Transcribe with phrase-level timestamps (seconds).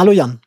[0.00, 0.40] Hallo Jan.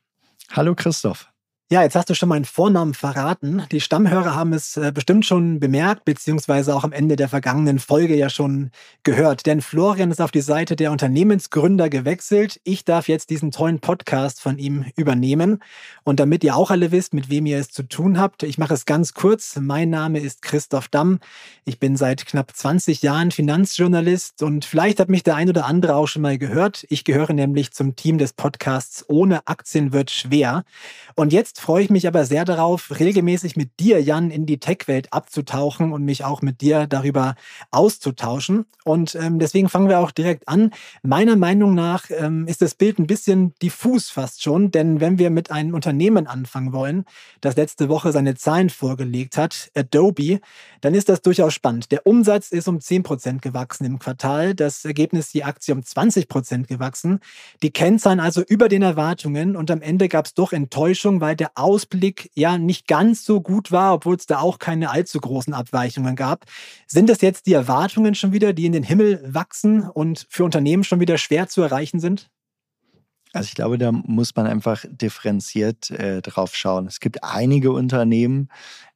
[0.50, 1.28] Hallo Christoph.
[1.74, 3.64] Ja, jetzt hast du schon meinen Vornamen verraten.
[3.72, 8.16] Die Stammhörer haben es äh, bestimmt schon bemerkt, beziehungsweise auch am Ende der vergangenen Folge
[8.16, 8.70] ja schon
[9.02, 9.48] gehört.
[9.48, 12.62] Denn Florian ist auf die Seite der Unternehmensgründer gewechselt.
[12.64, 15.64] Ich darf jetzt diesen tollen Podcast von ihm übernehmen.
[16.04, 18.76] Und damit ihr auch alle wisst, mit wem ihr es zu tun habt, ich mache
[18.76, 19.56] es ganz kurz.
[19.60, 21.18] Mein Name ist Christoph Damm.
[21.66, 25.96] Ich bin seit knapp 20 Jahren Finanzjournalist und vielleicht hat mich der ein oder andere
[25.96, 26.86] auch schon mal gehört.
[26.90, 30.66] Ich gehöre nämlich zum Team des Podcasts Ohne Aktien wird schwer.
[31.16, 35.14] Und jetzt freue ich mich aber sehr darauf, regelmäßig mit dir, Jan, in die Tech-Welt
[35.14, 37.36] abzutauchen und mich auch mit dir darüber
[37.72, 38.66] auszutauschen.
[38.84, 40.72] Und ähm, deswegen fangen wir auch direkt an.
[41.04, 45.30] Meiner Meinung nach ähm, ist das Bild ein bisschen diffus fast schon, denn wenn wir
[45.30, 47.06] mit einem Unternehmen anfangen wollen,
[47.40, 50.42] das letzte Woche seine Zahlen vorgelegt hat, Adobe,
[50.82, 51.94] dann ist das durchaus spannend.
[51.94, 57.22] Der Umsatz ist um 10% gewachsen im Quartal, das Ergebnis die Aktie um 20% gewachsen.
[57.62, 61.53] Die Kennzahlen also über den Erwartungen und am Ende gab es doch Enttäuschung, weil der
[61.56, 66.16] Ausblick ja nicht ganz so gut war, obwohl es da auch keine allzu großen Abweichungen
[66.16, 66.46] gab.
[66.88, 70.84] Sind das jetzt die Erwartungen schon wieder, die in den Himmel wachsen und für Unternehmen
[70.84, 72.30] schon wieder schwer zu erreichen sind?
[73.34, 76.86] Also ich glaube, da muss man einfach differenziert äh, drauf schauen.
[76.86, 78.50] Es gibt einige Unternehmen,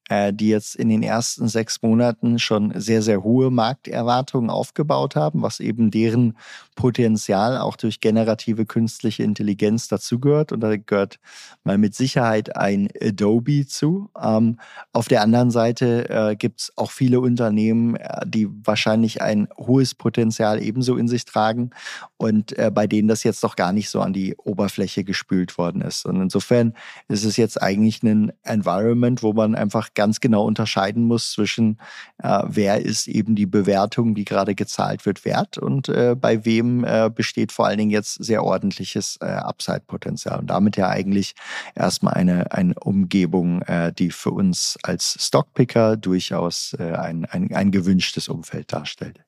[0.09, 5.59] die jetzt in den ersten sechs Monaten schon sehr, sehr hohe Markterwartungen aufgebaut haben, was
[5.59, 6.37] eben deren
[6.77, 10.53] Potenzial auch durch generative künstliche Intelligenz dazugehört.
[10.53, 11.19] Und da gehört
[11.65, 14.09] mal mit Sicherheit ein Adobe zu.
[14.21, 14.59] Ähm,
[14.93, 19.95] auf der anderen Seite äh, gibt es auch viele Unternehmen, äh, die wahrscheinlich ein hohes
[19.95, 21.71] Potenzial ebenso in sich tragen
[22.15, 25.81] und äh, bei denen das jetzt noch gar nicht so an die Oberfläche gespült worden
[25.81, 26.05] ist.
[26.05, 26.73] Und insofern
[27.07, 31.79] ist es jetzt eigentlich ein Environment, wo man einfach ganz genau unterscheiden muss zwischen,
[32.21, 36.85] äh, wer ist eben die Bewertung, die gerade gezahlt wird, wert und äh, bei wem
[36.85, 40.39] äh, besteht vor allen Dingen jetzt sehr ordentliches äh, Upside-Potenzial.
[40.39, 41.33] Und damit ja eigentlich
[41.75, 47.71] erstmal eine, eine Umgebung, äh, die für uns als Stockpicker durchaus äh, ein, ein, ein
[47.71, 49.19] gewünschtes Umfeld darstellt.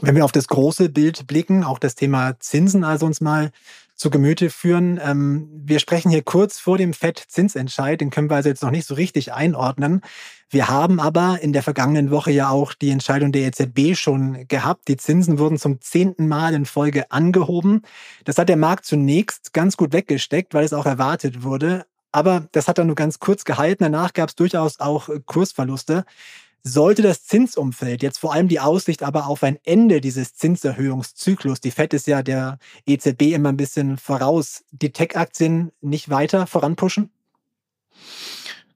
[0.00, 3.50] Wenn wir auf das große Bild blicken, auch das Thema Zinsen also uns mal
[4.02, 5.00] zu Gemüte führen.
[5.02, 8.86] Ähm, wir sprechen hier kurz vor dem FED-Zinsentscheid, den können wir also jetzt noch nicht
[8.86, 10.02] so richtig einordnen.
[10.50, 14.88] Wir haben aber in der vergangenen Woche ja auch die Entscheidung der EZB schon gehabt.
[14.88, 17.82] Die Zinsen wurden zum zehnten Mal in Folge angehoben.
[18.24, 21.86] Das hat der Markt zunächst ganz gut weggesteckt, weil es auch erwartet wurde.
[22.10, 23.84] Aber das hat dann nur ganz kurz gehalten.
[23.84, 26.04] Danach gab es durchaus auch Kursverluste.
[26.64, 31.72] Sollte das Zinsumfeld, jetzt vor allem die Aussicht aber auf ein Ende dieses Zinserhöhungszyklus, die
[31.72, 37.10] FED ist ja der EZB immer ein bisschen voraus, die Tech-Aktien nicht weiter voranpushen?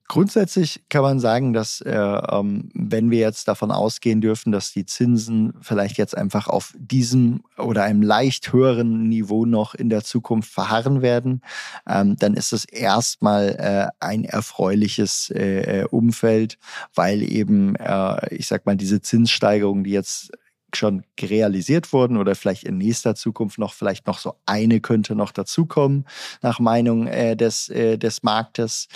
[0.09, 4.87] Grundsätzlich kann man sagen, dass äh, ähm, wenn wir jetzt davon ausgehen dürfen, dass die
[4.87, 10.53] Zinsen vielleicht jetzt einfach auf diesem oder einem leicht höheren Niveau noch in der Zukunft
[10.53, 11.43] verharren werden,
[11.89, 16.59] ähm, dann ist es erstmal äh, ein erfreuliches äh, äh Umfeld,
[16.95, 20.31] weil eben, äh, ich sag mal, diese Zinssteigerungen, die jetzt
[20.75, 25.33] schon realisiert wurden oder vielleicht in nächster Zukunft noch vielleicht noch so eine könnte noch
[25.33, 26.07] dazukommen
[26.43, 28.89] nach Meinung äh, des äh, des Marktes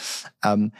[0.44, 0.72] ähm,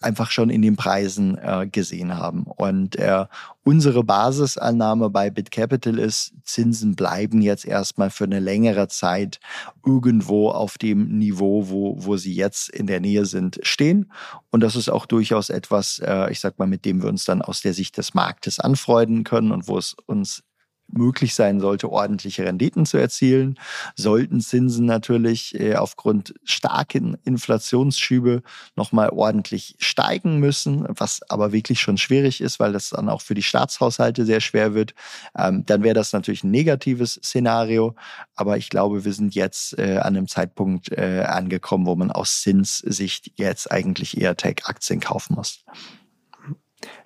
[0.00, 2.44] einfach schon in den Preisen äh, gesehen haben.
[2.44, 3.26] Und äh,
[3.64, 9.40] unsere Basisannahme bei BitCapital ist, Zinsen bleiben jetzt erstmal für eine längere Zeit
[9.84, 14.12] irgendwo auf dem Niveau, wo, wo sie jetzt in der Nähe sind, stehen.
[14.50, 17.42] Und das ist auch durchaus etwas, äh, ich sag mal, mit dem wir uns dann
[17.42, 20.44] aus der Sicht des Marktes anfreunden können und wo es uns
[20.88, 23.58] möglich sein sollte, ordentliche Renditen zu erzielen,
[23.94, 28.42] sollten Zinsen natürlich äh, aufgrund starken Inflationsschübe
[28.76, 33.34] nochmal ordentlich steigen müssen, was aber wirklich schon schwierig ist, weil das dann auch für
[33.34, 34.94] die Staatshaushalte sehr schwer wird,
[35.36, 37.94] ähm, dann wäre das natürlich ein negatives Szenario.
[38.34, 42.42] Aber ich glaube, wir sind jetzt äh, an einem Zeitpunkt äh, angekommen, wo man aus
[42.42, 45.64] Zinssicht jetzt eigentlich eher Tech-Aktien kaufen muss.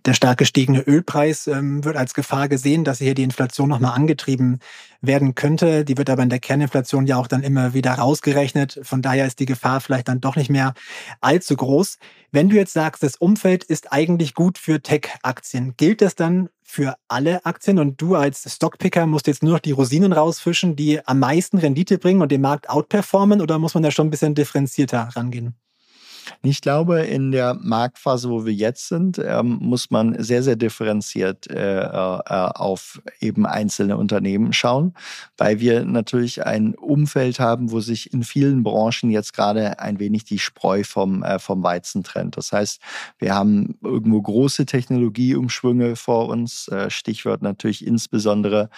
[0.05, 4.59] Der stark gestiegene Ölpreis ähm, wird als Gefahr gesehen, dass hier die Inflation nochmal angetrieben
[5.01, 5.85] werden könnte.
[5.85, 8.81] Die wird aber in der Kerninflation ja auch dann immer wieder rausgerechnet.
[8.83, 10.75] Von daher ist die Gefahr vielleicht dann doch nicht mehr
[11.21, 11.99] allzu groß.
[12.33, 16.97] Wenn du jetzt sagst, das Umfeld ist eigentlich gut für Tech-Aktien, gilt das dann für
[17.07, 21.19] alle Aktien und du als Stockpicker musst jetzt nur noch die Rosinen rausfischen, die am
[21.19, 25.11] meisten Rendite bringen und den Markt outperformen oder muss man da schon ein bisschen differenzierter
[25.15, 25.55] rangehen?
[26.43, 31.49] Ich glaube, in der Marktphase, wo wir jetzt sind, ähm, muss man sehr, sehr differenziert
[31.51, 34.95] äh, äh, auf eben einzelne Unternehmen schauen,
[35.37, 40.25] weil wir natürlich ein Umfeld haben, wo sich in vielen Branchen jetzt gerade ein wenig
[40.25, 42.37] die Spreu vom, äh, vom Weizen trennt.
[42.37, 42.81] Das heißt,
[43.19, 48.71] wir haben irgendwo große Technologieumschwünge vor uns, äh, Stichwort natürlich insbesondere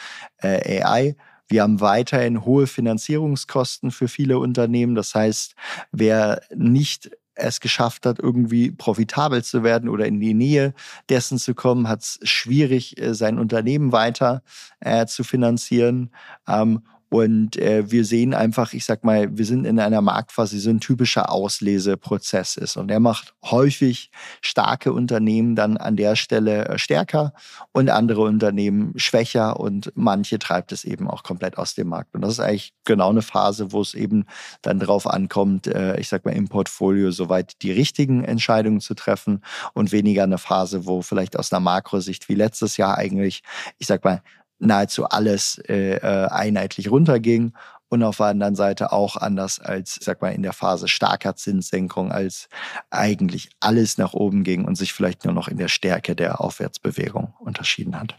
[0.42, 1.16] äh, AI.
[1.48, 4.94] Wir haben weiterhin hohe Finanzierungskosten für viele Unternehmen.
[4.94, 5.54] Das heißt,
[5.92, 10.74] wer nicht es geschafft hat, irgendwie profitabel zu werden oder in die Nähe
[11.08, 14.42] dessen zu kommen, hat es schwierig, äh, sein Unternehmen weiter
[14.80, 16.10] äh, zu finanzieren.
[16.46, 16.82] Ähm,
[17.14, 20.70] und äh, wir sehen einfach, ich sag mal, wir sind in einer Marktphase, die so
[20.70, 22.76] ein typischer Ausleseprozess ist.
[22.76, 27.32] Und der macht häufig starke Unternehmen dann an der Stelle äh, stärker
[27.70, 32.16] und andere Unternehmen schwächer und manche treibt es eben auch komplett aus dem Markt.
[32.16, 34.24] Und das ist eigentlich genau eine Phase, wo es eben
[34.62, 39.44] dann drauf ankommt, äh, ich sag mal, im Portfolio soweit die richtigen Entscheidungen zu treffen
[39.72, 43.44] und weniger eine Phase, wo vielleicht aus einer Makrosicht wie letztes Jahr eigentlich,
[43.78, 44.20] ich sag mal,
[44.64, 47.52] nahezu alles äh, äh, einheitlich runterging
[47.88, 52.10] und auf der anderen Seite auch anders als, sag mal, in der Phase starker Zinssenkung,
[52.10, 52.48] als
[52.90, 57.34] eigentlich alles nach oben ging und sich vielleicht nur noch in der Stärke der Aufwärtsbewegung
[57.38, 58.16] unterschieden hat.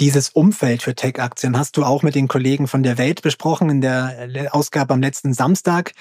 [0.00, 3.80] Dieses Umfeld für Tech-Aktien hast du auch mit den Kollegen von der Welt besprochen in
[3.80, 5.92] der Ausgabe am letzten Samstag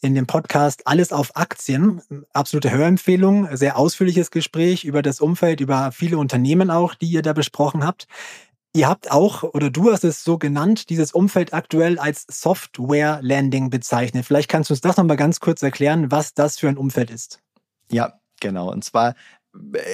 [0.00, 2.00] in dem Podcast Alles auf Aktien.
[2.32, 7.34] Absolute Hörempfehlung, sehr ausführliches Gespräch über das Umfeld, über viele Unternehmen auch, die ihr da
[7.34, 8.06] besprochen habt.
[8.72, 13.68] Ihr habt auch, oder du hast es so genannt, dieses Umfeld aktuell als Software Landing
[13.68, 14.24] bezeichnet.
[14.24, 17.40] Vielleicht kannst du uns das nochmal ganz kurz erklären, was das für ein Umfeld ist.
[17.90, 18.70] Ja, genau.
[18.70, 19.16] Und zwar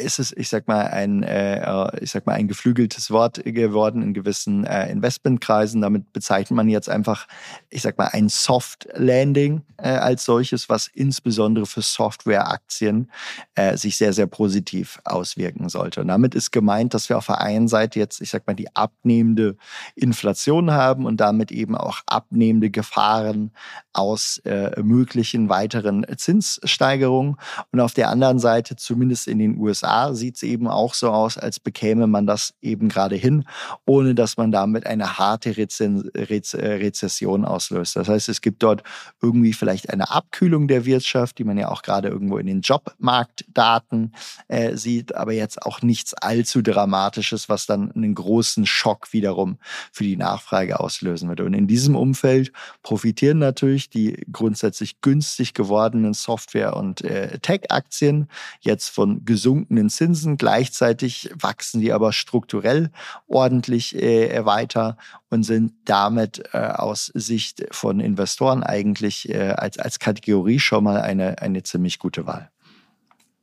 [0.03, 4.13] ist es, ich sag mal, ein, äh, ich sag mal, ein geflügeltes Wort geworden in
[4.13, 5.81] gewissen äh, Investmentkreisen.
[5.81, 7.27] Damit bezeichnet man jetzt einfach,
[7.71, 13.11] ich sag mal, ein Soft Landing äh, als solches, was insbesondere für Softwareaktien
[13.55, 16.03] äh, sich sehr, sehr positiv auswirken sollte.
[16.03, 18.75] Und damit ist gemeint, dass wir auf der einen Seite jetzt, ich sag mal, die
[18.77, 19.57] abnehmende
[19.95, 23.53] Inflation haben und damit eben auch abnehmende Gefahren
[23.95, 27.37] aus äh, möglichen weiteren Zinssteigerungen.
[27.73, 31.11] Und auf der anderen Seite zumindest in den den USA sieht es eben auch so
[31.11, 33.45] aus, als bekäme man das eben gerade hin,
[33.85, 37.97] ohne dass man damit eine harte Rezen Rez äh, Rezession auslöst.
[37.97, 38.83] Das heißt, es gibt dort
[39.23, 44.15] irgendwie vielleicht eine Abkühlung der Wirtschaft, die man ja auch gerade irgendwo in den Jobmarktdaten
[44.49, 49.59] äh, sieht, aber jetzt auch nichts allzu Dramatisches, was dann einen großen Schock wiederum
[49.93, 51.45] für die Nachfrage auslösen würde.
[51.45, 52.53] Und in diesem Umfeld
[52.83, 58.29] profitieren natürlich die grundsätzlich günstig gewordenen Software- und äh, Tech-Aktien
[58.61, 60.39] jetzt von gesunkenen Zinsen.
[60.39, 62.91] Gleichzeitig wachsen die aber strukturell
[63.29, 64.97] ordentlich äh, weiter
[65.29, 71.03] und sind damit äh, aus Sicht von Investoren eigentlich äh, als, als Kategorie schon mal
[71.03, 72.51] eine, eine ziemlich gute Wahl.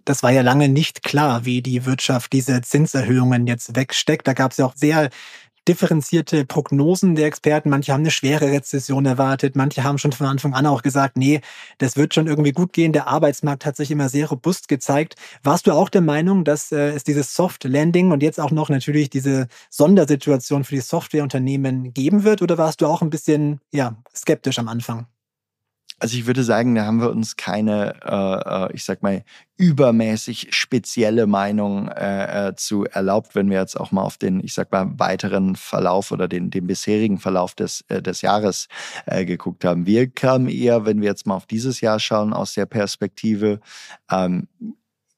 [0.03, 4.27] Das war ja lange nicht klar, wie die Wirtschaft diese Zinserhöhungen jetzt wegsteckt.
[4.27, 5.11] Da gab es ja auch sehr
[5.67, 7.69] differenzierte Prognosen der Experten.
[7.69, 11.41] Manche haben eine schwere Rezession erwartet, manche haben schon von Anfang an auch gesagt, nee,
[11.77, 12.93] das wird schon irgendwie gut gehen.
[12.93, 15.15] Der Arbeitsmarkt hat sich immer sehr robust gezeigt.
[15.43, 18.69] Warst du auch der Meinung, dass äh, es dieses Soft Landing und jetzt auch noch
[18.69, 22.41] natürlich diese Sondersituation für die Softwareunternehmen geben wird?
[22.41, 25.07] Oder warst du auch ein bisschen ja, skeptisch am Anfang?
[26.03, 29.23] Also ich würde sagen, da haben wir uns keine, äh, äh, ich sag mal,
[29.55, 34.53] übermäßig spezielle Meinung äh, äh, zu erlaubt, wenn wir jetzt auch mal auf den, ich
[34.53, 38.67] sag mal, weiteren Verlauf oder den, den bisherigen Verlauf des, äh, des Jahres
[39.05, 39.85] äh, geguckt haben.
[39.85, 43.61] Wir kamen eher, wenn wir jetzt mal auf dieses Jahr schauen, aus der Perspektive,
[44.11, 44.49] ähm,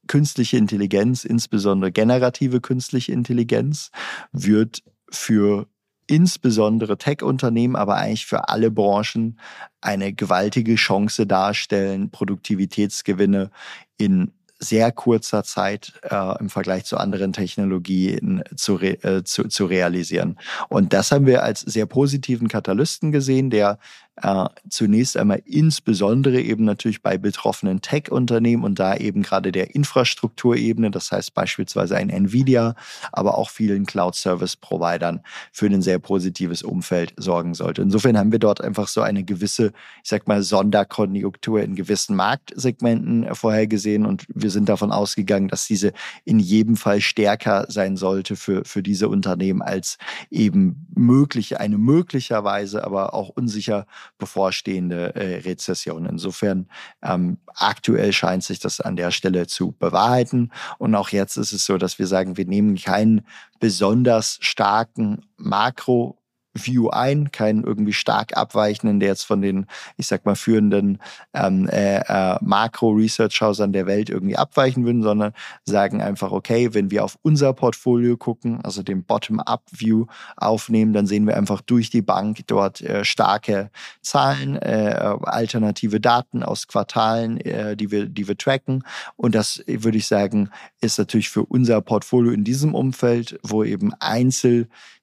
[0.06, 3.90] künstliche Intelligenz, insbesondere generative künstliche Intelligenz,
[4.32, 5.68] wird für
[6.08, 9.40] insbesondere Tech-Unternehmen, aber eigentlich für alle Branchen
[9.82, 13.50] eine gewaltige Chance darstellen, Produktivitätsgewinne
[13.98, 19.66] in sehr kurzer Zeit äh, im Vergleich zu anderen Technologien zu, re, äh, zu, zu
[19.66, 20.38] realisieren.
[20.70, 23.80] Und das haben wir als sehr positiven Katalysten gesehen, der
[24.22, 30.90] Äh, zunächst einmal insbesondere eben natürlich bei betroffenen Tech-Unternehmen und da eben gerade der Infrastrukturebene,
[30.90, 32.76] das heißt beispielsweise ein Nvidia,
[33.12, 37.82] aber auch vielen Cloud-Service-Providern für ein sehr positives Umfeld sorgen sollte.
[37.82, 43.36] Insofern haben wir dort einfach so eine gewisse, ich sag mal, Sonderkonjunktur in gewissen Marktsegmenten
[43.36, 45.92] vorhergesehen und wir sind davon ausgegangen, dass diese
[46.24, 49.98] in jedem Fall stärker sein sollte für, für diese Unternehmen als
[50.32, 53.86] eben mögliche, eine möglicherweise, aber auch unsicher
[54.18, 56.06] bevorstehende äh, Rezession.
[56.06, 56.68] Insofern
[57.02, 60.52] ähm, aktuell scheint sich das an der Stelle zu bewahrheiten.
[60.78, 63.26] Und auch jetzt ist es so, dass wir sagen, wir nehmen keinen
[63.60, 66.18] besonders starken Makro
[66.56, 71.00] View ein, keinen irgendwie stark abweichenden, der jetzt von den, ich sag mal, führenden
[71.34, 75.34] ähm, äh, äh, Makro-Research-Hausern der Welt irgendwie abweichen würden, sondern
[75.66, 80.06] sagen einfach, okay, wenn wir auf unser Portfolio gucken, also den Bottom-up-View
[80.38, 83.70] aufnehmen, dann sehen wir einfach durch die Bank dort äh, starke
[84.02, 88.84] Zahlen, äh, alternative Daten aus Quartalen, äh, die, wir, die wir tracken.
[89.16, 90.50] Und das, würde ich sagen,
[90.82, 93.94] ist natürlich für unser Portfolio in diesem Umfeld, wo eben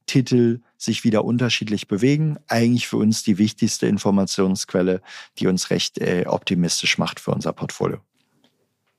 [0.03, 2.39] Einzeltitel sich wieder unterschiedlich bewegen.
[2.49, 5.01] Eigentlich für uns die wichtigste Informationsquelle,
[5.39, 7.99] die uns recht äh, optimistisch macht für unser Portfolio.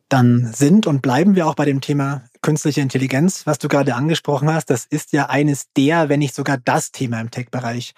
[0.09, 4.53] Dann sind und bleiben wir auch bei dem Thema künstliche Intelligenz, was du gerade angesprochen
[4.53, 4.69] hast.
[4.69, 7.95] Das ist ja eines der, wenn nicht sogar das Thema im Tech-Bereich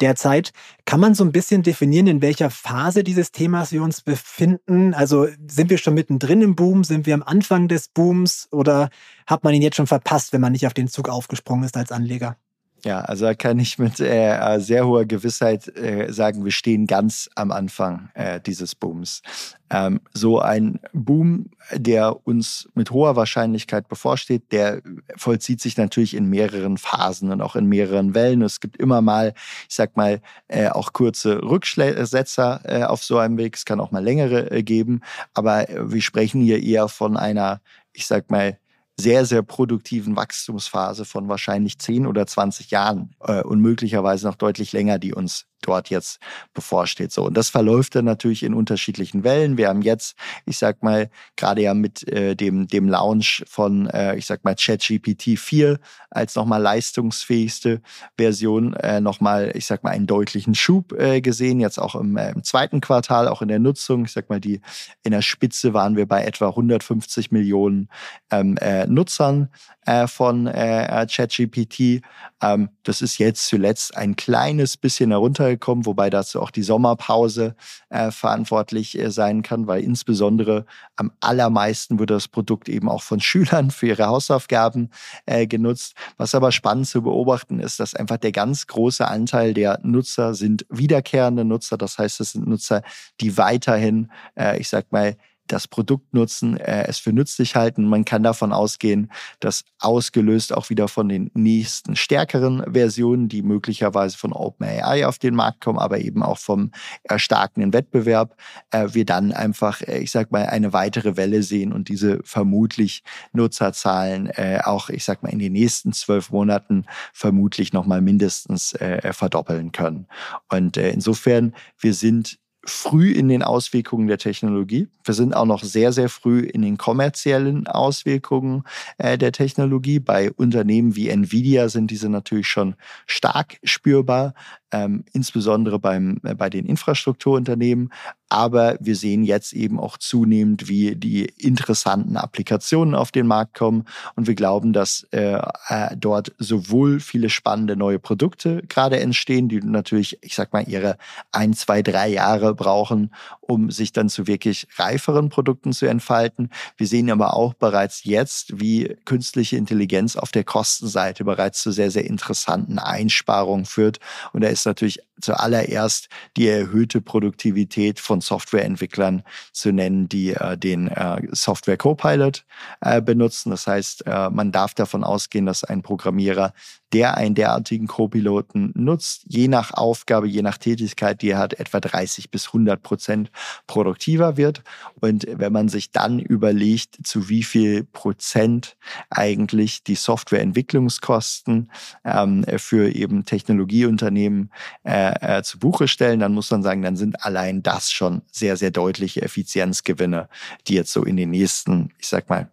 [0.00, 0.52] derzeit.
[0.84, 4.94] Kann man so ein bisschen definieren, in welcher Phase dieses Themas wir uns befinden?
[4.94, 6.84] Also sind wir schon mittendrin im Boom?
[6.84, 8.48] Sind wir am Anfang des Booms?
[8.52, 8.90] Oder
[9.26, 11.90] hat man ihn jetzt schon verpasst, wenn man nicht auf den Zug aufgesprungen ist als
[11.90, 12.36] Anleger?
[12.84, 17.28] Ja, also da kann ich mit äh, sehr hoher Gewissheit äh, sagen, wir stehen ganz
[17.34, 19.22] am Anfang äh, dieses Booms.
[19.70, 24.82] Ähm, so ein Boom, der uns mit hoher Wahrscheinlichkeit bevorsteht, der
[25.16, 28.42] vollzieht sich natürlich in mehreren Phasen und auch in mehreren Wellen.
[28.42, 29.34] Es gibt immer mal,
[29.68, 33.56] ich sag mal, äh, auch kurze Rücksetzer äh, auf so einem Weg.
[33.56, 35.00] Es kann auch mal längere äh, geben,
[35.34, 37.60] aber wir sprechen hier eher von einer,
[37.92, 38.58] ich sag mal,
[38.98, 44.72] sehr, sehr produktiven Wachstumsphase von wahrscheinlich 10 oder 20 Jahren äh, und möglicherweise noch deutlich
[44.72, 46.18] länger, die uns dort jetzt
[46.54, 47.12] bevorsteht.
[47.12, 49.56] So, und das verläuft dann natürlich in unterschiedlichen Wellen.
[49.56, 54.16] Wir haben jetzt, ich sag mal, gerade ja mit äh, dem, dem Launch von, äh,
[54.16, 55.78] ich sag mal, ChatGPT 4
[56.10, 57.80] als nochmal leistungsfähigste
[58.16, 61.60] Version äh, nochmal, ich sag mal, einen deutlichen Schub äh, gesehen.
[61.60, 64.04] Jetzt auch im, äh, im zweiten Quartal, auch in der Nutzung.
[64.04, 64.60] Ich sag mal, die
[65.02, 67.88] in der Spitze waren wir bei etwa 150 Millionen
[68.30, 69.48] ähm, äh, Nutzern
[69.84, 72.02] äh, von ChatGPT.
[72.42, 75.12] Ähm, das ist jetzt zuletzt ein kleines bisschen
[75.46, 77.54] heruntergekommen, wobei dazu auch die Sommerpause
[77.88, 83.20] äh, verantwortlich äh, sein kann, weil insbesondere am allermeisten wird das Produkt eben auch von
[83.26, 84.90] Schülern für ihre Hausaufgaben
[85.26, 85.94] äh, genutzt.
[86.16, 90.66] Was aber spannend zu beobachten ist, dass einfach der ganz große Anteil der Nutzer sind
[90.68, 91.78] wiederkehrende Nutzer.
[91.78, 92.82] Das heißt, es sind Nutzer,
[93.20, 97.88] die weiterhin, äh, ich sag mal, das Produkt nutzen, äh, es für nützlich halten.
[97.88, 99.10] Man kann davon ausgehen,
[99.40, 105.34] dass ausgelöst auch wieder von den nächsten stärkeren Versionen, die möglicherweise von OpenAI auf den
[105.34, 106.70] Markt kommen, aber eben auch vom
[107.04, 108.36] erstarkenden Wettbewerb,
[108.70, 113.02] äh, wir dann einfach, äh, ich sag mal, eine weitere Welle sehen und diese vermutlich
[113.32, 119.12] Nutzerzahlen äh, auch, ich sag mal, in den nächsten zwölf Monaten vermutlich nochmal mindestens äh,
[119.12, 120.06] verdoppeln können.
[120.50, 124.88] Und äh, insofern, wir sind früh in den Auswirkungen der Technologie.
[125.04, 128.64] Wir sind auch noch sehr, sehr früh in den kommerziellen Auswirkungen
[128.98, 130.00] äh, der Technologie.
[130.00, 132.74] Bei Unternehmen wie Nvidia sind diese natürlich schon
[133.06, 134.34] stark spürbar
[134.72, 137.92] ähm, insbesondere beim, äh, bei den Infrastrukturunternehmen.
[138.36, 143.86] Aber wir sehen jetzt eben auch zunehmend, wie die interessanten Applikationen auf den Markt kommen.
[144.14, 149.62] Und wir glauben, dass äh, äh, dort sowohl viele spannende neue Produkte gerade entstehen, die
[149.62, 150.98] natürlich, ich sag mal, ihre
[151.32, 156.50] ein, zwei, drei Jahre brauchen, um sich dann zu wirklich reiferen Produkten zu entfalten.
[156.76, 161.90] Wir sehen aber auch bereits jetzt, wie künstliche Intelligenz auf der Kostenseite bereits zu sehr,
[161.90, 163.98] sehr interessanten Einsparungen führt.
[164.34, 170.88] Und da ist natürlich zuallererst die erhöhte Produktivität von Softwareentwicklern zu nennen, die äh, den
[170.88, 172.44] äh, Software Copilot
[172.80, 173.50] äh, benutzen.
[173.50, 176.52] Das heißt, äh, man darf davon ausgehen, dass ein Programmierer,
[176.92, 181.80] der einen derartigen Copiloten nutzt, je nach Aufgabe, je nach Tätigkeit, die er hat, etwa
[181.80, 183.30] 30 bis 100 Prozent
[183.66, 184.62] produktiver wird.
[185.00, 188.76] Und wenn man sich dann überlegt, zu wie viel Prozent
[189.10, 191.70] eigentlich die Softwareentwicklungskosten
[192.04, 194.50] ähm, für eben Technologieunternehmen
[194.84, 198.56] äh, äh, zu Buche stellen, dann muss man sagen, dann sind allein das schon sehr,
[198.56, 200.28] sehr deutliche Effizienzgewinne,
[200.68, 202.50] die jetzt so in den nächsten, ich sag mal,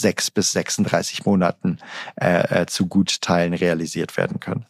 [0.00, 1.78] sechs bis 36 Monaten
[2.20, 4.66] äh, äh, zu Gutteilen realisiert werden können.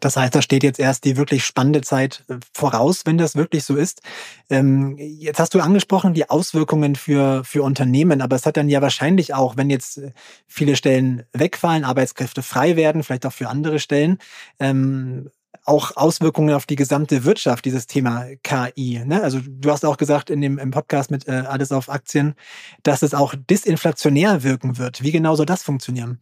[0.00, 3.64] Das heißt, da steht jetzt erst die wirklich spannende Zeit äh, voraus, wenn das wirklich
[3.64, 4.00] so ist.
[4.48, 8.80] Ähm, jetzt hast du angesprochen, die Auswirkungen für, für Unternehmen, aber es hat dann ja
[8.82, 10.12] wahrscheinlich auch, wenn jetzt äh,
[10.46, 14.18] viele Stellen wegfallen, Arbeitskräfte frei werden, vielleicht auch für andere Stellen,
[14.58, 15.30] ähm,
[15.64, 19.02] auch Auswirkungen auf die gesamte Wirtschaft, dieses Thema KI.
[19.04, 19.22] Ne?
[19.22, 22.34] Also du hast auch gesagt in dem im Podcast mit äh, Alles auf Aktien,
[22.82, 25.02] dass es auch disinflationär wirken wird.
[25.02, 26.18] Wie genau soll das funktionieren?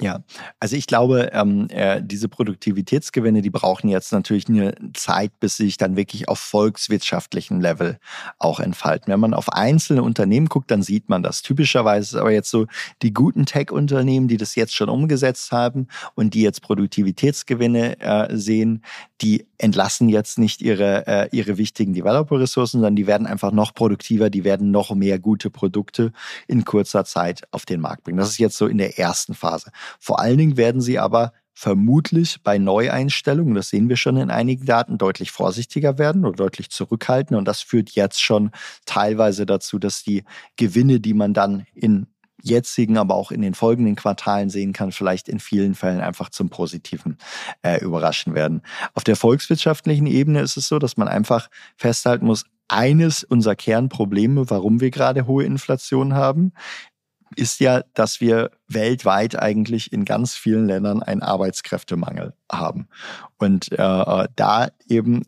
[0.00, 0.20] Ja,
[0.60, 5.66] also ich glaube, ähm, äh, diese Produktivitätsgewinne, die brauchen jetzt natürlich eine Zeit, bis sie
[5.66, 7.98] sich dann wirklich auf volkswirtschaftlichem Level
[8.38, 9.12] auch entfalten.
[9.12, 11.42] Wenn man auf einzelne Unternehmen guckt, dann sieht man das.
[11.42, 12.66] Typischerweise ist aber jetzt so
[13.02, 18.82] die guten Tech-Unternehmen, die das jetzt schon umgesetzt haben und die jetzt Produktivitätsgewinne äh, sehen,
[19.20, 24.30] die entlassen jetzt nicht ihre, äh, ihre wichtigen Developer-Ressourcen, sondern die werden einfach noch produktiver,
[24.30, 26.12] die werden noch mehr gute Produkte
[26.46, 28.16] in kurzer Zeit auf den Markt bringen.
[28.16, 29.70] Das ist jetzt so in der ersten Phase.
[29.98, 34.64] Vor allen Dingen werden sie aber vermutlich bei Neueinstellungen, das sehen wir schon in einigen
[34.64, 37.36] Daten, deutlich vorsichtiger werden oder deutlich zurückhalten.
[37.36, 38.50] Und das führt jetzt schon
[38.86, 40.24] teilweise dazu, dass die
[40.56, 42.06] Gewinne, die man dann in
[42.42, 46.48] jetzigen, aber auch in den folgenden Quartalen sehen kann, vielleicht in vielen Fällen einfach zum
[46.48, 47.18] Positiven
[47.60, 48.62] äh, überraschen werden.
[48.94, 54.48] Auf der volkswirtschaftlichen Ebene ist es so, dass man einfach festhalten muss, eines unserer Kernprobleme,
[54.48, 56.52] warum wir gerade hohe Inflation haben,
[57.36, 62.88] ist ja, dass wir weltweit eigentlich in ganz vielen Ländern einen Arbeitskräftemangel haben.
[63.38, 65.24] Und äh, da eben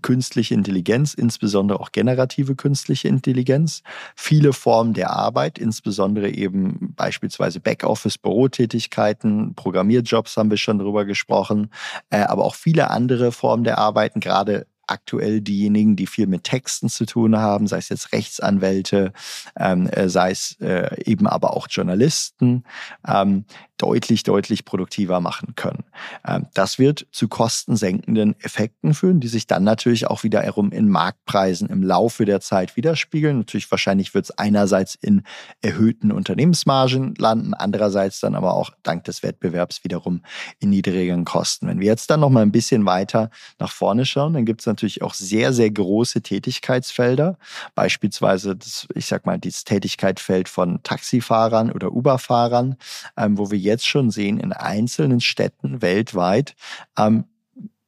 [0.00, 3.82] künstliche Intelligenz, insbesondere auch generative künstliche Intelligenz,
[4.14, 11.70] viele Formen der Arbeit, insbesondere eben beispielsweise Backoffice, Bürotätigkeiten, Programmierjobs haben wir schon drüber gesprochen,
[12.10, 16.88] äh, aber auch viele andere Formen der Arbeiten, gerade aktuell diejenigen, die viel mit Texten
[16.88, 19.12] zu tun haben, sei es jetzt Rechtsanwälte,
[19.58, 22.64] ähm, äh, sei es äh, eben aber auch Journalisten,
[23.06, 23.44] ähm,
[23.82, 25.82] deutlich, deutlich produktiver machen können.
[26.26, 31.68] Ähm, das wird zu kostensenkenden Effekten führen, die sich dann natürlich auch wiederum in Marktpreisen
[31.68, 33.38] im Laufe der Zeit widerspiegeln.
[33.38, 35.22] Natürlich wahrscheinlich wird es einerseits in
[35.62, 40.22] erhöhten Unternehmensmargen landen, andererseits dann aber auch dank des Wettbewerbs wiederum
[40.60, 41.66] in niedrigeren Kosten.
[41.66, 44.66] Wenn wir jetzt dann noch mal ein bisschen weiter nach vorne schauen, dann gibt es
[44.66, 47.36] natürlich auch sehr, sehr große Tätigkeitsfelder,
[47.74, 52.76] beispielsweise das, ich sag mal, das Tätigkeitsfeld von Taxifahrern oder Uberfahrern,
[53.16, 56.54] ähm, wo wir jetzt jetzt schon sehen, in einzelnen Städten weltweit
[56.96, 57.24] ähm,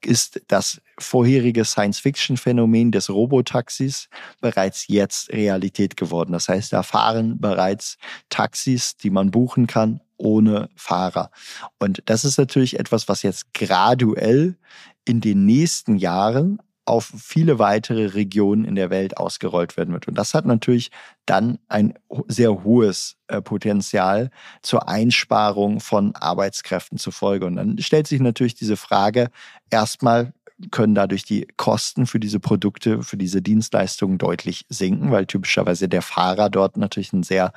[0.05, 4.09] ist das vorherige Science-Fiction-Phänomen des Robotaxis
[4.41, 6.33] bereits jetzt Realität geworden.
[6.33, 7.97] Das heißt, da fahren bereits
[8.29, 11.31] Taxis, die man buchen kann, ohne Fahrer.
[11.79, 14.57] Und das ist natürlich etwas, was jetzt graduell
[15.05, 20.07] in den nächsten Jahren auf viele weitere Regionen in der Welt ausgerollt werden wird.
[20.07, 20.91] Und das hat natürlich
[21.25, 21.95] dann ein
[22.29, 24.31] sehr hohes äh, Potenzial
[24.63, 27.47] zur Einsparung von Arbeitskräften zur Folge.
[27.47, 29.31] Und dann stellt sich natürlich diese Frage,
[29.71, 30.33] erstmal
[30.71, 36.03] können dadurch die Kosten für diese Produkte, für diese Dienstleistungen deutlich sinken, weil typischerweise der
[36.03, 37.53] Fahrer dort natürlich einen sehr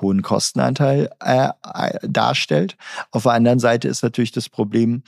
[0.00, 1.48] hohen Kostenanteil äh,
[2.02, 2.76] darstellt.
[3.10, 5.02] Auf der anderen Seite ist natürlich das Problem,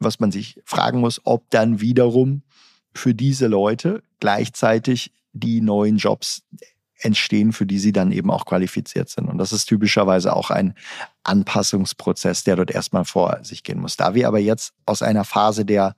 [0.00, 2.42] was man sich fragen muss, ob dann wiederum
[2.98, 6.42] für diese Leute gleichzeitig die neuen Jobs
[7.00, 9.28] entstehen, für die sie dann eben auch qualifiziert sind.
[9.28, 10.74] Und das ist typischerweise auch ein
[11.22, 13.96] Anpassungsprozess, der dort erstmal vor sich gehen muss.
[13.96, 15.94] Da wir aber jetzt aus einer Phase der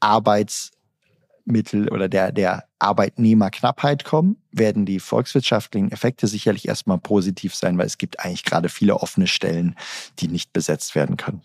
[0.00, 7.86] Arbeitsmittel oder der, der Arbeitnehmerknappheit kommen, werden die volkswirtschaftlichen Effekte sicherlich erstmal positiv sein, weil
[7.86, 9.76] es gibt eigentlich gerade viele offene Stellen,
[10.18, 11.42] die nicht besetzt werden können.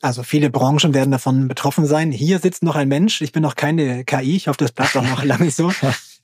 [0.00, 2.12] Also viele Branchen werden davon betroffen sein.
[2.12, 3.20] Hier sitzt noch ein Mensch.
[3.20, 4.36] Ich bin noch keine KI.
[4.36, 5.72] Ich hoffe, das bleibt auch noch lange so.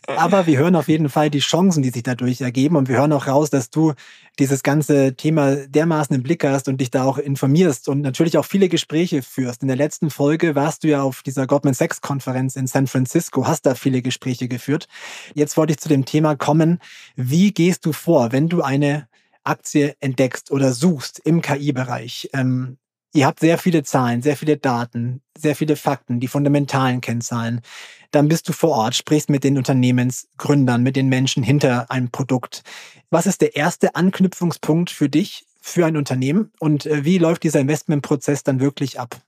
[0.07, 2.77] Aber wir hören auf jeden Fall die Chancen, die sich dadurch ergeben.
[2.77, 3.95] Und wir hören auch raus, dass du
[4.39, 8.45] dieses ganze Thema dermaßen im Blick hast und dich da auch informierst und natürlich auch
[8.45, 9.63] viele Gespräche führst.
[9.63, 13.47] In der letzten Folge warst du ja auf dieser Goldman Sachs Konferenz in San Francisco,
[13.47, 14.89] hast da viele Gespräche geführt.
[15.35, 16.81] Jetzt wollte ich zu dem Thema kommen.
[17.17, 19.09] Wie gehst du vor, wenn du eine
[19.43, 22.31] Aktie entdeckst oder suchst im KI-Bereich?
[22.35, 22.77] Ähm,
[23.17, 27.61] Ihr habt sehr viele Zahlen, sehr viele Daten, sehr viele Fakten, die fundamentalen Kennzahlen.
[28.11, 32.65] Dann bist du vor Ort, sprichst mit den Unternehmensgründern, mit den Menschen hinter einem Produkt.
[33.11, 36.51] Was ist der erste Anknüpfungspunkt für dich, für ein Unternehmen?
[36.59, 39.21] Und äh, wie läuft dieser Investmentprozess dann wirklich ab?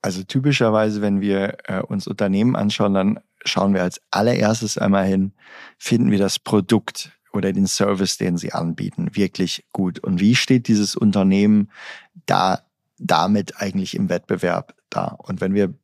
[0.00, 5.32] Also typischerweise, wenn wir äh, uns Unternehmen anschauen, dann schauen wir als allererstes einmal hin,
[5.76, 9.98] finden wir das Produkt oder den Service, den sie anbieten, wirklich gut.
[9.98, 11.72] Und wie steht dieses Unternehmen
[12.26, 12.60] da
[13.04, 15.16] damit eigentlich im Wettbewerb da.
[15.18, 15.74] Und wenn wir,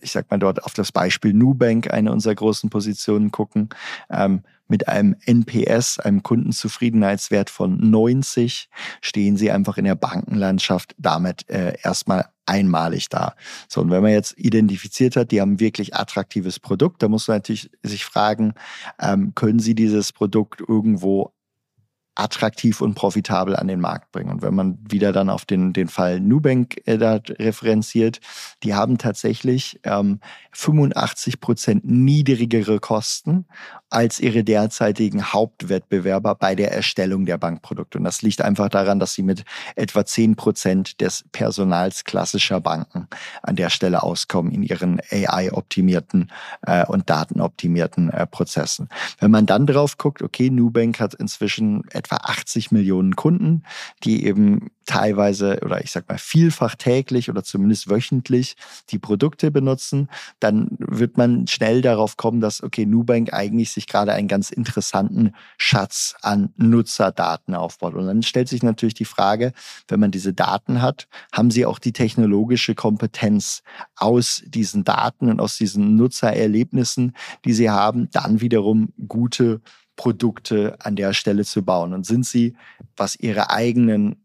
[0.00, 3.68] ich sag mal dort auf das Beispiel Nubank, eine unserer großen Positionen gucken,
[4.10, 8.70] ähm, mit einem NPS, einem Kundenzufriedenheitswert von 90,
[9.02, 13.34] stehen sie einfach in der Bankenlandschaft damit äh, erstmal einmalig da.
[13.68, 17.38] So, und wenn man jetzt identifiziert hat, die haben wirklich attraktives Produkt, da muss man
[17.38, 18.54] natürlich sich fragen,
[18.98, 21.33] ähm, können sie dieses Produkt irgendwo
[22.14, 24.30] attraktiv und profitabel an den Markt bringen.
[24.30, 28.20] Und wenn man wieder dann auf den, den Fall Nubank äh, da referenziert,
[28.62, 30.20] die haben tatsächlich ähm,
[30.52, 33.46] 85 Prozent niedrigere Kosten
[33.94, 37.98] als ihre derzeitigen Hauptwettbewerber bei der Erstellung der Bankprodukte.
[37.98, 39.44] Und das liegt einfach daran, dass sie mit
[39.76, 43.06] etwa 10 Prozent des Personals klassischer Banken
[43.42, 46.30] an der Stelle auskommen in ihren AI-optimierten
[46.62, 48.88] äh, und datenoptimierten äh, Prozessen.
[49.20, 53.62] Wenn man dann drauf guckt, okay, Nubank hat inzwischen etwa 80 Millionen Kunden,
[54.02, 58.56] die eben teilweise oder ich sag mal vielfach täglich oder zumindest wöchentlich
[58.90, 60.08] die Produkte benutzen,
[60.40, 65.32] dann wird man schnell darauf kommen, dass okay, Nubank eigentlich sich gerade einen ganz interessanten
[65.58, 67.94] Schatz an Nutzerdaten aufbaut.
[67.94, 69.52] Und dann stellt sich natürlich die Frage,
[69.88, 73.62] wenn man diese Daten hat, haben sie auch die technologische Kompetenz
[73.96, 79.60] aus diesen Daten und aus diesen Nutzererlebnissen, die sie haben, dann wiederum gute
[79.96, 81.92] Produkte an der Stelle zu bauen?
[81.92, 82.56] Und sind sie,
[82.96, 84.23] was ihre eigenen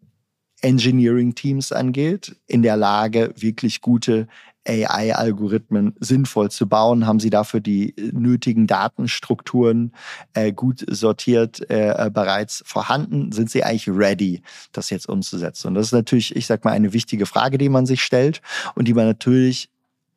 [0.62, 4.28] Engineering-Teams angeht, in der Lage, wirklich gute
[4.68, 7.08] AI-Algorithmen sinnvoll zu bauen?
[7.08, 9.94] Haben Sie dafür die nötigen Datenstrukturen
[10.34, 13.32] äh, gut sortiert äh, bereits vorhanden?
[13.32, 14.42] Sind Sie eigentlich ready,
[14.72, 15.68] das jetzt umzusetzen?
[15.68, 18.42] Und das ist natürlich, ich sag mal, eine wichtige Frage, die man sich stellt
[18.76, 19.70] und die man natürlich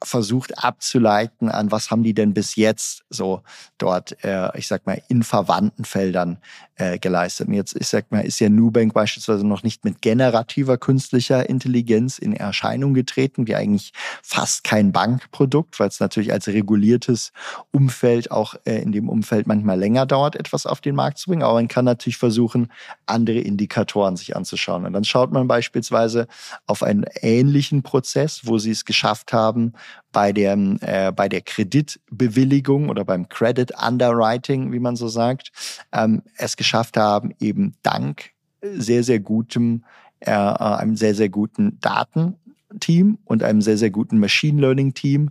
[0.04, 3.42] versucht abzuleiten an, was haben die denn bis jetzt so
[3.78, 6.38] dort, äh, ich sag mal, in verwandten Feldern
[6.76, 7.48] äh, geleistet.
[7.48, 12.18] Und jetzt, ich sag mal, ist ja Nubank beispielsweise noch nicht mit generativer künstlicher Intelligenz
[12.18, 17.32] in Erscheinung getreten, wie eigentlich fast kein Bankprodukt, weil es natürlich als reguliertes
[17.70, 21.42] Umfeld auch äh, in dem Umfeld manchmal länger dauert, etwas auf den Markt zu bringen.
[21.42, 22.72] Aber man kann natürlich versuchen,
[23.06, 24.86] andere Indikatoren sich anzuschauen.
[24.86, 26.26] Und dann schaut man beispielsweise
[26.66, 29.74] auf einen ähnlichen Prozess, wo sie es geschafft haben,
[30.12, 35.52] bei der, äh, bei der Kreditbewilligung oder beim Credit Underwriting, wie man so sagt,
[35.92, 39.84] ähm, es geschafft haben, eben dank sehr, sehr gutem,
[40.20, 45.30] äh, äh einem sehr, sehr guten Datenteam und einem sehr, sehr guten Machine Learning Team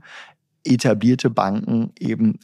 [0.64, 2.40] etablierte Banken eben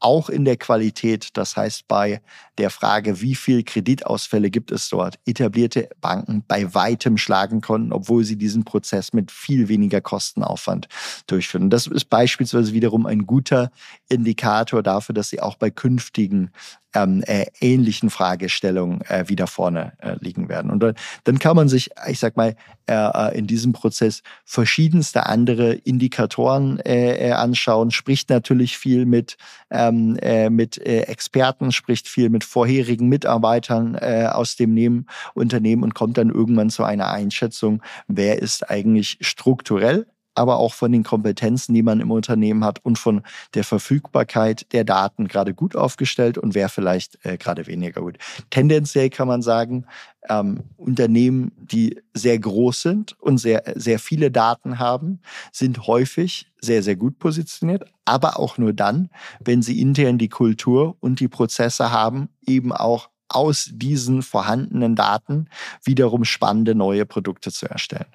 [0.00, 2.22] auch in der Qualität, das heißt bei
[2.60, 8.22] der Frage, wie viel Kreditausfälle gibt es dort, etablierte Banken bei weitem schlagen konnten, obwohl
[8.24, 10.86] sie diesen Prozess mit viel weniger Kostenaufwand
[11.26, 11.70] durchführen.
[11.70, 13.70] das ist beispielsweise wiederum ein guter
[14.10, 16.50] Indikator dafür, dass sie auch bei künftigen
[16.94, 20.70] ähm, äh, ähnlichen Fragestellungen äh, wieder vorne äh, liegen werden.
[20.70, 20.84] Und
[21.24, 26.80] dann kann man sich, ich sag mal, äh, äh, in diesem Prozess verschiedenste andere Indikatoren
[26.80, 29.36] anschauen, spricht natürlich viel mit,
[29.70, 35.94] ähm, äh, mit Experten, spricht viel mit vorherigen Mitarbeitern äh, aus dem Nehmen, Unternehmen und
[35.94, 41.74] kommt dann irgendwann zu einer Einschätzung, wer ist eigentlich strukturell aber auch von den Kompetenzen,
[41.74, 43.22] die man im Unternehmen hat und von
[43.54, 48.18] der Verfügbarkeit der Daten gerade gut aufgestellt und wer vielleicht äh, gerade weniger gut.
[48.50, 49.86] Tendenziell kann man sagen,
[50.28, 55.20] ähm, Unternehmen, die sehr groß sind und sehr, sehr viele Daten haben,
[55.52, 59.10] sind häufig sehr, sehr gut positioniert, aber auch nur dann,
[59.44, 65.48] wenn sie intern die Kultur und die Prozesse haben, eben auch aus diesen vorhandenen Daten
[65.84, 68.06] wiederum spannende neue Produkte zu erstellen.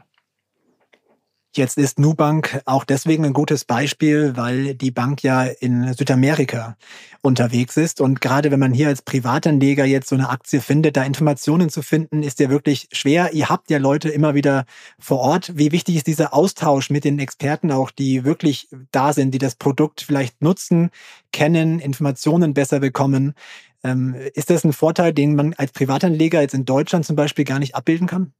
[1.57, 6.75] Jetzt ist Nubank auch deswegen ein gutes Beispiel, weil die Bank ja in Südamerika
[7.21, 8.01] unterwegs ist.
[8.01, 11.81] Und gerade wenn man hier als Privatanleger jetzt so eine Aktie findet, da Informationen zu
[11.81, 13.31] finden, ist ja wirklich schwer.
[13.31, 14.65] Ihr habt ja Leute immer wieder
[14.99, 15.53] vor Ort.
[15.55, 19.55] Wie wichtig ist dieser Austausch mit den Experten auch, die wirklich da sind, die das
[19.55, 20.89] Produkt vielleicht nutzen,
[21.31, 23.33] kennen, Informationen besser bekommen?
[23.81, 27.59] Ähm, ist das ein Vorteil, den man als Privatanleger jetzt in Deutschland zum Beispiel gar
[27.59, 28.33] nicht abbilden kann?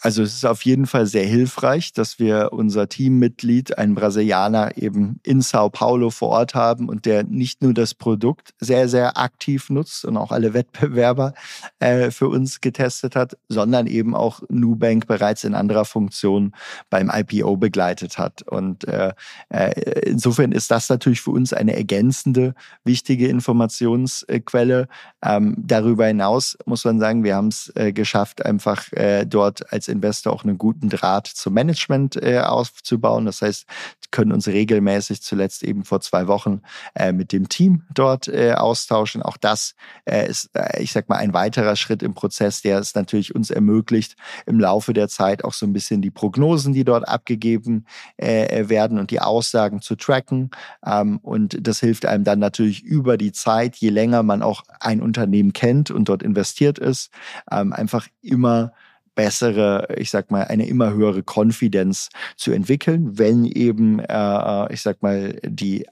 [0.00, 5.18] Also es ist auf jeden Fall sehr hilfreich, dass wir unser Teammitglied, einen Brasilianer, eben
[5.24, 9.70] in Sao Paulo vor Ort haben und der nicht nur das Produkt sehr, sehr aktiv
[9.70, 11.34] nutzt und auch alle Wettbewerber
[11.80, 16.54] äh, für uns getestet hat, sondern eben auch Nubank bereits in anderer Funktion
[16.90, 18.42] beim IPO begleitet hat.
[18.42, 19.12] Und äh,
[19.48, 24.86] äh, insofern ist das natürlich für uns eine ergänzende, wichtige Informationsquelle.
[25.24, 29.87] Ähm, darüber hinaus muss man sagen, wir haben es äh, geschafft, einfach äh, dort als
[29.88, 33.26] Investor auch einen guten Draht zum Management äh, aufzubauen.
[33.26, 33.66] Das heißt,
[34.10, 36.62] können uns regelmäßig zuletzt eben vor zwei Wochen
[36.94, 39.22] äh, mit dem Team dort äh, austauschen.
[39.22, 39.74] Auch das
[40.06, 43.50] äh, ist, äh, ich sag mal, ein weiterer Schritt im Prozess, der es natürlich uns
[43.50, 47.84] ermöglicht, im Laufe der Zeit auch so ein bisschen die Prognosen, die dort abgegeben
[48.16, 50.50] äh, werden und die Aussagen zu tracken.
[50.84, 55.02] Ähm, und das hilft einem dann natürlich über die Zeit, je länger man auch ein
[55.02, 57.10] Unternehmen kennt und dort investiert ist,
[57.50, 58.72] ähm, einfach immer
[59.18, 64.80] bessere, ich sag mal, eine immer höhere Konfidenz zu entwickeln, wenn eben, äh, äh ich
[64.80, 65.86] sag mal, die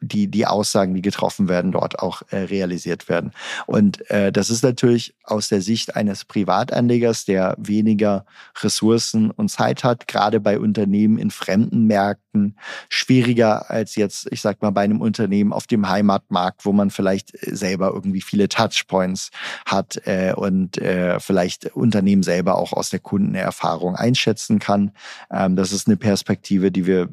[0.00, 3.32] die, die Aussagen, die getroffen werden, dort auch äh, realisiert werden.
[3.66, 8.26] Und äh, das ist natürlich aus der Sicht eines Privatanlegers, der weniger
[8.60, 12.56] Ressourcen und Zeit hat, gerade bei Unternehmen in fremden Märkten,
[12.88, 17.32] schwieriger als jetzt, ich sag mal, bei einem Unternehmen auf dem Heimatmarkt, wo man vielleicht
[17.40, 19.30] selber irgendwie viele Touchpoints
[19.64, 24.92] hat äh, und äh, vielleicht Unternehmen selber auch aus der Kundenerfahrung einschätzen kann.
[25.30, 27.08] Ähm, das ist eine Perspektive, die wir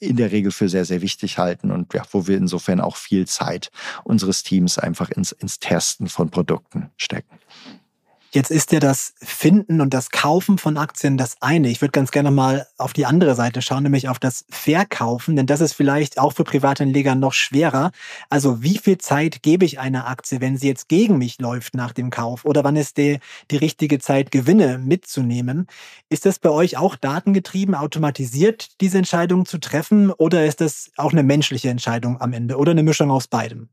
[0.00, 2.96] in der Regel für sehr, sehr wichtig halten arbeiten und ja, wo wir insofern auch
[2.96, 3.70] viel Zeit
[4.04, 7.38] unseres Teams einfach ins, ins Testen von Produkten stecken.
[8.34, 11.68] Jetzt ist ja das Finden und das Kaufen von Aktien das eine.
[11.68, 15.44] Ich würde ganz gerne mal auf die andere Seite schauen, nämlich auf das Verkaufen, denn
[15.44, 17.90] das ist vielleicht auch für Privatanleger noch schwerer.
[18.30, 21.92] Also wie viel Zeit gebe ich einer Aktie, wenn sie jetzt gegen mich läuft nach
[21.92, 22.46] dem Kauf?
[22.46, 23.18] Oder wann ist die,
[23.50, 25.66] die richtige Zeit, Gewinne mitzunehmen?
[26.08, 30.10] Ist das bei euch auch datengetrieben, automatisiert, diese Entscheidung zu treffen?
[30.10, 33.68] Oder ist das auch eine menschliche Entscheidung am Ende oder eine Mischung aus beidem?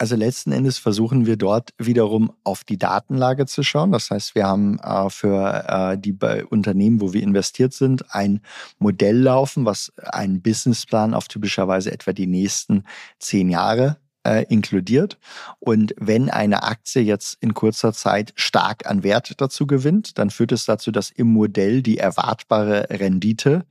[0.00, 3.92] Also letzten Endes versuchen wir dort wiederum auf die Datenlage zu schauen.
[3.92, 6.16] Das heißt, wir haben äh, für äh, die
[6.48, 8.40] Unternehmen, wo wir investiert sind, ein
[8.78, 12.84] Modell laufen, was einen Businessplan auf typischerweise etwa die nächsten
[13.18, 15.18] zehn Jahre äh, inkludiert.
[15.58, 20.52] Und wenn eine Aktie jetzt in kurzer Zeit stark an Wert dazu gewinnt, dann führt
[20.52, 23.66] es dazu, dass im Modell die erwartbare Rendite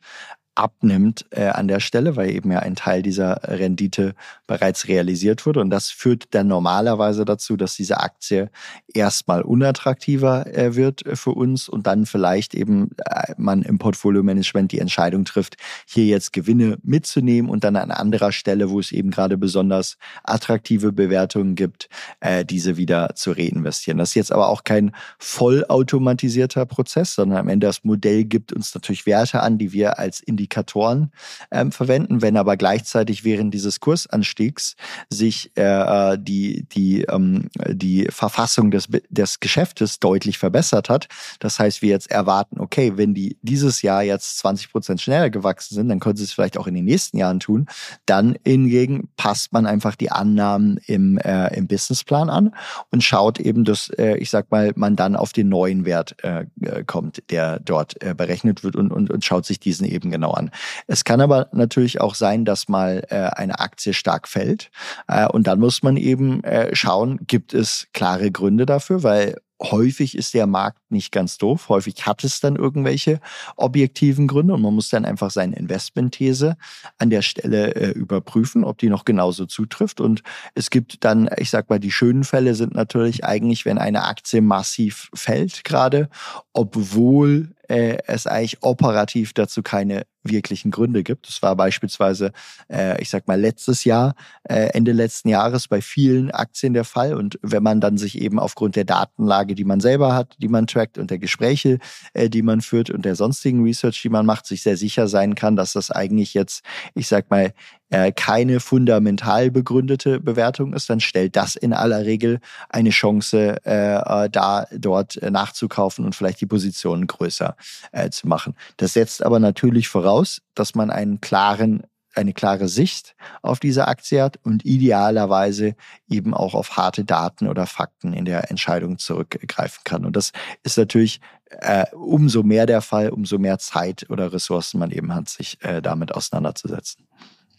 [0.55, 4.13] abnimmt äh, an der Stelle, weil eben ja ein Teil dieser Rendite
[4.45, 5.61] bereits realisiert wurde.
[5.61, 8.49] Und das führt dann normalerweise dazu, dass diese Aktie
[8.93, 14.79] erstmal unattraktiver äh, wird für uns und dann vielleicht eben äh, man im Portfolio-Management die
[14.79, 19.37] Entscheidung trifft, hier jetzt Gewinne mitzunehmen und dann an anderer Stelle, wo es eben gerade
[19.37, 21.87] besonders attraktive Bewertungen gibt,
[22.19, 23.97] äh, diese wieder zu reinvestieren.
[23.97, 28.73] Das ist jetzt aber auch kein vollautomatisierter Prozess, sondern am Ende das Modell gibt uns
[28.73, 31.11] natürlich Werte an, die wir als Indikator Indikatoren
[31.51, 32.21] ähm, verwenden.
[32.21, 34.75] Wenn aber gleichzeitig während dieses Kursanstiegs
[35.09, 41.07] sich äh, die, die, ähm, die Verfassung des, des Geschäftes deutlich verbessert hat,
[41.39, 45.75] das heißt, wir jetzt erwarten, okay, wenn die dieses Jahr jetzt 20 Prozent schneller gewachsen
[45.75, 47.67] sind, dann können sie es vielleicht auch in den nächsten Jahren tun.
[48.05, 52.55] Dann hingegen passt man einfach die Annahmen im, äh, im Businessplan an
[52.91, 56.45] und schaut eben, dass, äh, ich sag mal, man dann auf den neuen Wert äh,
[56.61, 60.28] äh kommt, der dort äh, berechnet wird und, und, und schaut sich diesen eben genau
[60.33, 60.51] an an.
[60.87, 64.71] Es kann aber natürlich auch sein, dass mal äh, eine Aktie stark fällt.
[65.07, 70.17] Äh, und dann muss man eben äh, schauen, gibt es klare Gründe dafür, weil häufig
[70.17, 71.67] ist der Markt nicht ganz doof.
[71.67, 73.19] Häufig hat es dann irgendwelche
[73.57, 76.55] objektiven Gründe und man muss dann einfach seine Investmentthese
[76.97, 79.99] an der Stelle äh, überprüfen, ob die noch genauso zutrifft.
[79.99, 80.23] Und
[80.55, 84.41] es gibt dann, ich sag mal, die schönen Fälle sind natürlich eigentlich, wenn eine Aktie
[84.41, 86.09] massiv fällt gerade,
[86.53, 91.27] obwohl äh, es eigentlich operativ dazu keine wirklichen Gründe gibt.
[91.27, 92.31] Das war beispielsweise,
[92.69, 97.13] äh, ich sag mal, letztes Jahr, äh, Ende letzten Jahres bei vielen Aktien der Fall.
[97.13, 100.67] Und wenn man dann sich eben aufgrund der Datenlage, die man selber hat, die man
[100.67, 101.79] trackt und der Gespräche,
[102.13, 105.35] äh, die man führt und der sonstigen Research, die man macht, sich sehr sicher sein
[105.35, 106.63] kann, dass das eigentlich jetzt,
[106.95, 107.53] ich sag mal,
[107.89, 113.95] äh, keine fundamental begründete Bewertung ist, dann stellt das in aller Regel eine Chance äh,
[113.95, 117.55] äh da, dort äh, nachzukaufen und vielleicht die Positionen größer
[117.91, 118.55] äh, zu machen.
[118.77, 121.83] Das setzt aber natürlich voraus, dass man einen klaren
[122.15, 125.75] eine klare Sicht auf diese Aktie hat und idealerweise
[126.09, 130.05] eben auch auf harte Daten oder Fakten in der Entscheidung zurückgreifen kann.
[130.05, 130.31] Und das
[130.63, 135.29] ist natürlich äh, umso mehr der Fall, umso mehr Zeit oder Ressourcen man eben hat,
[135.29, 137.07] sich äh, damit auseinanderzusetzen.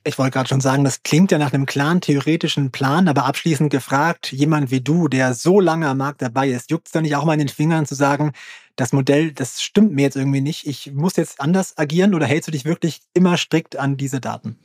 [0.03, 3.71] Ich wollte gerade schon sagen, das klingt ja nach einem klaren theoretischen Plan, aber abschließend
[3.71, 7.17] gefragt, jemand wie du, der so lange am Markt dabei ist, juckt es da nicht
[7.17, 8.33] auch mal in den Fingern zu sagen,
[8.77, 12.49] das Modell, das stimmt mir jetzt irgendwie nicht, ich muss jetzt anders agieren oder hältst
[12.49, 14.57] du dich wirklich immer strikt an diese Daten?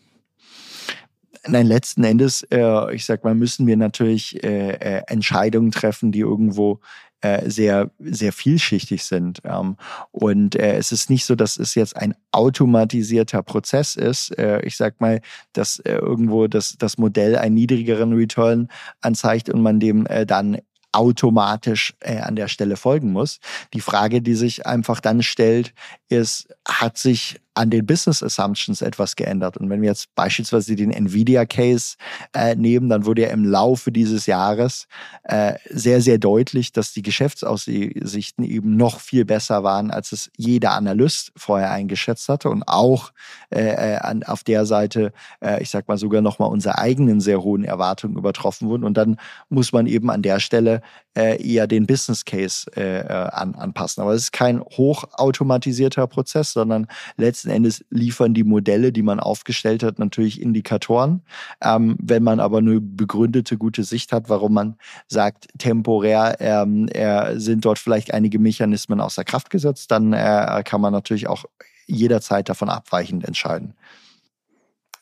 [1.48, 6.22] Nein, letzten Endes, äh, ich sag mal, müssen wir natürlich äh, äh, Entscheidungen treffen, die
[6.22, 6.80] irgendwo
[7.26, 9.42] äh, sehr, sehr vielschichtig sind.
[9.44, 9.78] Ähm,
[10.12, 14.38] und äh, es ist nicht so, dass es jetzt ein automatisierter Prozess ist.
[14.38, 15.22] Äh, ich sag mal,
[15.54, 18.68] dass äh, irgendwo das, das Modell einen niedrigeren Return
[19.02, 20.60] anzeigt und man dem äh, dann
[20.92, 23.40] automatisch äh, an der Stelle folgen muss.
[23.74, 25.74] Die Frage, die sich einfach dann stellt,
[26.10, 29.58] ist, hat sich an den Business Assumptions etwas geändert.
[29.58, 31.96] Und wenn wir jetzt beispielsweise den Nvidia Case
[32.34, 34.88] äh, nehmen, dann wurde ja im Laufe dieses Jahres
[35.24, 40.74] äh, sehr, sehr deutlich, dass die Geschäftsaussichten eben noch viel besser waren, als es jeder
[40.74, 42.50] Analyst vorher eingeschätzt hatte.
[42.50, 43.12] Und auch
[43.50, 47.42] äh, äh an, auf der Seite, äh, ich sag mal sogar nochmal unsere eigenen sehr
[47.42, 48.84] hohen Erwartungen übertroffen wurden.
[48.84, 49.18] Und dann
[49.50, 50.82] muss man eben an der Stelle
[51.16, 54.02] eher den Business Case äh, äh, an, anpassen.
[54.02, 59.84] Aber es ist kein hochautomatisierter Prozess, sondern letzten Endes liefern die Modelle, die man aufgestellt
[59.84, 61.22] hat, natürlich Indikatoren.
[61.62, 64.76] Ähm, wenn man aber eine begründete gute Sicht hat, warum man
[65.08, 70.82] sagt, temporär ähm, äh, sind dort vielleicht einige Mechanismen außer Kraft gesetzt, dann äh, kann
[70.82, 71.46] man natürlich auch
[71.88, 73.74] jederzeit davon abweichend entscheiden.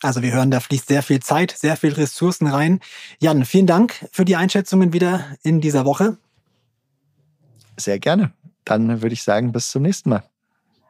[0.04, 2.82] Also wir hören, da fließt sehr viel Zeit, sehr viel Ressourcen rein.
[3.20, 6.18] Jan, vielen Dank für die Einschätzungen wieder in dieser Woche.
[7.78, 8.34] Sehr gerne.
[8.66, 10.24] Dann würde ich sagen, bis zum nächsten Mal.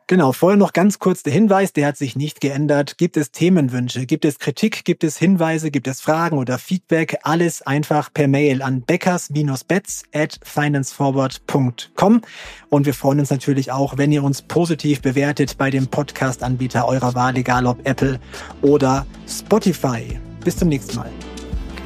[0.07, 2.97] Genau, vorher noch ganz kurz der Hinweis, der hat sich nicht geändert.
[2.97, 7.17] Gibt es Themenwünsche, gibt es Kritik, gibt es Hinweise, gibt es Fragen oder Feedback?
[7.23, 12.21] Alles einfach per Mail an beckers-betz at financeforward.com.
[12.69, 17.15] Und wir freuen uns natürlich auch, wenn ihr uns positiv bewertet bei dem Podcast-Anbieter eurer
[17.15, 18.19] Wahl, egal ob Apple
[18.61, 20.19] oder Spotify.
[20.43, 21.09] Bis zum nächsten Mal.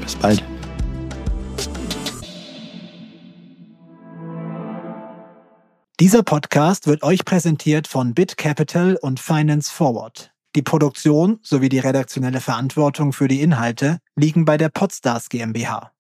[0.02, 0.44] Bis bald.
[6.00, 10.32] Dieser Podcast wird euch präsentiert von BitCapital und Finance Forward.
[10.56, 15.92] Die Produktion sowie die redaktionelle Verantwortung für die Inhalte liegen bei der Podstars GmbH.